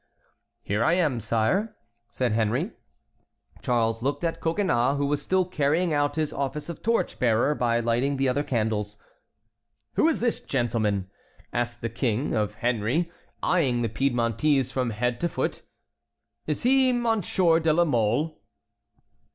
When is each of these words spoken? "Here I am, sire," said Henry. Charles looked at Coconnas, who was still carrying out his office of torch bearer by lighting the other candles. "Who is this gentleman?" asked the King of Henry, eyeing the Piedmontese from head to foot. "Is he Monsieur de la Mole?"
"Here 0.63 0.83
I 0.83 0.93
am, 0.93 1.19
sire," 1.19 1.75
said 2.09 2.31
Henry. 2.31 2.71
Charles 3.61 4.01
looked 4.01 4.23
at 4.23 4.41
Coconnas, 4.41 4.97
who 4.97 5.05
was 5.05 5.21
still 5.21 5.45
carrying 5.45 5.93
out 5.93 6.15
his 6.15 6.33
office 6.33 6.69
of 6.69 6.81
torch 6.81 7.19
bearer 7.19 7.53
by 7.53 7.81
lighting 7.81 8.17
the 8.17 8.27
other 8.27 8.41
candles. 8.41 8.97
"Who 9.93 10.07
is 10.07 10.19
this 10.19 10.39
gentleman?" 10.39 11.11
asked 11.53 11.81
the 11.81 11.89
King 11.89 12.33
of 12.33 12.55
Henry, 12.55 13.11
eyeing 13.43 13.83
the 13.83 13.89
Piedmontese 13.89 14.71
from 14.71 14.89
head 14.89 15.21
to 15.21 15.29
foot. 15.29 15.61
"Is 16.47 16.63
he 16.63 16.91
Monsieur 16.93 17.59
de 17.59 17.71
la 17.71 17.85
Mole?" 17.85 18.41